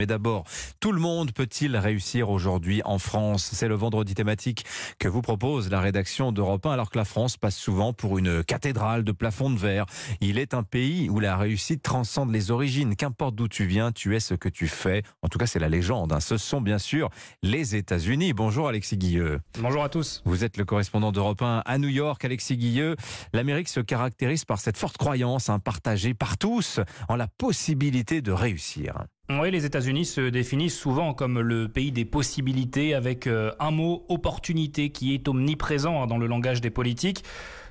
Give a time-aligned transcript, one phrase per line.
[0.00, 0.44] Mais d'abord,
[0.80, 3.50] tout le monde peut-il réussir aujourd'hui en France?
[3.52, 4.64] C'est le vendredi thématique
[4.98, 8.42] que vous propose la rédaction d'Europe 1, alors que la France passe souvent pour une
[8.42, 9.84] cathédrale de plafond de verre.
[10.22, 12.96] Il est un pays où la réussite transcende les origines.
[12.96, 15.02] Qu'importe d'où tu viens, tu es ce que tu fais.
[15.20, 16.14] En tout cas, c'est la légende.
[16.14, 16.20] Hein.
[16.20, 17.10] Ce sont bien sûr
[17.42, 18.32] les États-Unis.
[18.32, 19.40] Bonjour Alexis Guilleux.
[19.58, 20.22] Bonjour à tous.
[20.24, 22.96] Vous êtes le correspondant d'Europe 1 à New York, Alexis Guilleux.
[23.34, 26.80] L'Amérique se caractérise par cette forte croyance hein, partagée par tous
[27.10, 29.04] en la possibilité de réussir.
[29.38, 34.04] Oui, les États-Unis se définissent souvent comme le pays des possibilités avec euh, un mot
[34.08, 37.22] opportunité qui est omniprésent hein, dans le langage des politiques.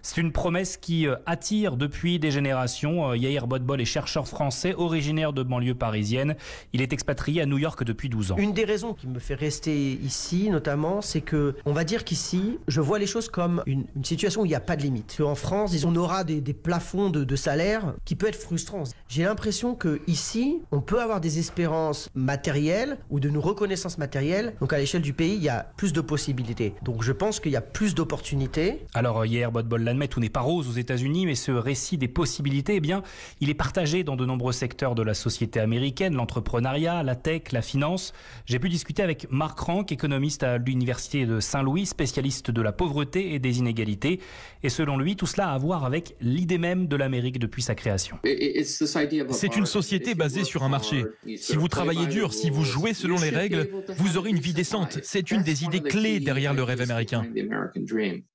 [0.02, 3.12] C'est une promesse qui euh, attire depuis des générations.
[3.12, 6.36] Euh, Yair Bodbol est chercheur français originaire de banlieue parisienne.
[6.74, 8.38] Il est expatrié à New York depuis 12 ans.
[8.38, 12.58] Une des raisons qui me fait rester ici, notamment, c'est que on va dire qu'ici,
[12.68, 15.22] je vois les choses comme une, situation où il n'y a pas de limite.
[15.24, 18.84] En France, on aura des, plafonds de, de, salaire qui peut être frustrants.
[19.08, 24.54] J'ai l'impression que ici, on peut avoir des espérances matérielles ou de nos reconnaissances matérielles.
[24.62, 26.74] Donc à l'échelle du pays, il y a plus de possibilités.
[26.82, 28.86] Donc je pense qu'il y a plus d'opportunités.
[28.94, 32.76] Alors Yair Bodbol l'admet, tout n'est pas rose aux États-Unis, mais ce récit des possibilités,
[32.76, 33.04] eh bien,
[33.42, 37.62] il est partagé dans de nombreux secteurs de la société américaine, l'entrepreneuriat, la tech, la
[37.62, 38.14] finance.
[38.46, 43.34] J'ai pu discuter avec Mark Rank, économiste à l'université de Saint-Louis, spécialiste de la pauvreté
[43.34, 44.20] et des inégalités.
[44.64, 47.76] Et selon lui, tout cela a à voir avec l'idée même de l'Amérique depuis sa
[47.76, 48.20] création.
[48.24, 51.06] C'est une société basée sur un marché.
[51.38, 55.00] Si vous travaillez dur, si vous jouez selon les règles, vous aurez une vie décente.
[55.04, 57.26] C'est une des idées clés derrière le rêve américain.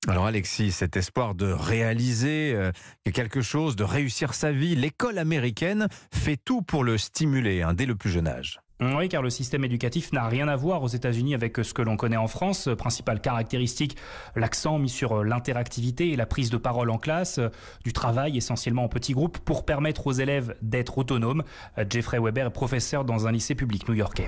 [0.09, 2.73] Alors Alexis, cet espoir de de réaliser euh,
[3.13, 4.75] quelque chose, de réussir sa vie.
[4.75, 8.61] L'école américaine fait tout pour le stimuler hein, dès le plus jeune âge.
[8.81, 11.97] Oui, car le système éducatif n'a rien à voir aux États-Unis avec ce que l'on
[11.97, 12.69] connaît en France.
[12.77, 13.97] Principale caractéristique,
[14.35, 17.39] l'accent mis sur l'interactivité et la prise de parole en classe,
[17.85, 21.45] du travail essentiellement en petits groupes pour permettre aux élèves d'être autonomes.
[21.89, 24.27] Jeffrey Weber est professeur dans un lycée public new-yorkais.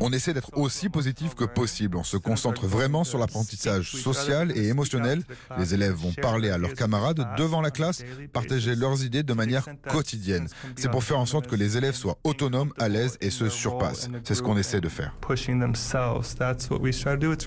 [0.00, 1.96] On essaie d'être aussi positif que possible.
[1.96, 5.22] On se concentre vraiment sur l'apprentissage social et émotionnel.
[5.58, 9.64] Les élèves vont parler à leurs camarades devant la classe, partager leurs idées de manière
[9.88, 10.46] quotidienne.
[10.76, 13.48] C'est pour faire en sorte que les les élèves soient autonomes, à l'aise et se
[13.48, 14.10] surpassent.
[14.24, 15.14] C'est ce qu'on essaie de faire.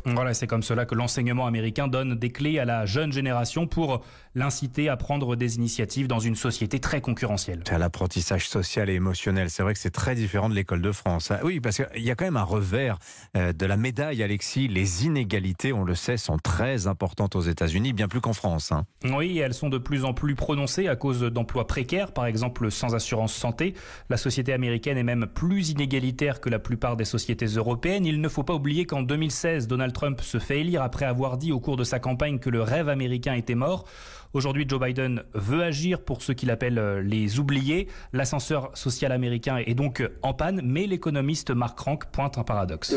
[0.06, 4.02] Voilà, c'est comme cela que l'enseignement américain donne des clés à la jeune génération pour
[4.36, 7.64] l'inciter à prendre des initiatives dans une société très concurrentielle.
[7.68, 9.50] C'est l'apprentissage social et émotionnel.
[9.50, 11.32] C'est vrai que c'est très différent de l'école de France.
[11.32, 12.98] Ah oui, parce qu'il y a quand même un revers
[13.36, 14.70] euh, de la médaille, Alexis.
[14.70, 18.72] Les inégalités, on le sait, sont très importantes aux États-Unis, bien plus qu'en France.
[18.72, 18.86] Hein.
[19.04, 22.96] Oui, elles sont de plus en plus prononcées à cause d'emplois précaires, par exemple sans
[22.96, 23.74] assurance santé.
[24.14, 28.06] La société américaine est même plus inégalitaire que la plupart des sociétés européennes.
[28.06, 31.52] Il ne faut pas oublier qu'en 2016, Donald Trump se fait élire après avoir dit
[31.52, 33.86] au cours de sa campagne que le rêve américain était mort.
[34.34, 37.88] Aujourd'hui, Joe Biden veut agir pour ce qu'il appelle euh, les oubliés.
[38.14, 42.96] L'ascenseur social américain est donc en panne, mais l'économiste Mark Rank pointe un paradoxe.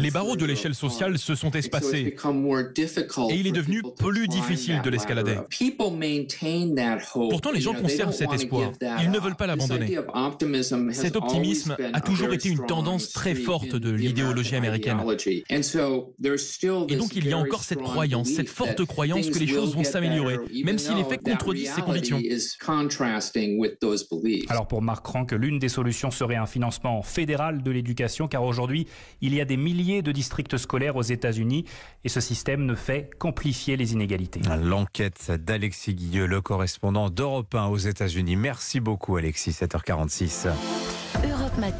[0.00, 2.16] Les barreaux de l'échelle sociale se sont espacés
[3.30, 5.36] et il est devenu plus difficile de l'escalader.
[7.30, 8.51] Pourtant, les gens conservent cet espoir.
[9.02, 9.98] Ils ne veulent pas l'abandonner.
[10.92, 14.98] Cet optimisme a toujours été une tendance très forte de l'idéologie américaine.
[15.48, 19.84] Et donc, il y a encore cette croyance, cette forte croyance que les choses vont
[19.84, 22.20] s'améliorer, même si les faits contredisent ces convictions.
[24.48, 28.86] Alors pour Marc Rank, l'une des solutions serait un financement fédéral de l'éducation, car aujourd'hui,
[29.20, 31.64] il y a des milliers de districts scolaires aux États-Unis
[32.04, 34.40] et ce système ne fait qu'amplifier les inégalités.
[34.62, 38.36] L'enquête d'Alexis Guilleux, le correspondant d'Europe 1 aux États-Unis.
[38.42, 40.48] Merci beaucoup Alexis, 7h46.
[41.24, 41.76] Europe Matin.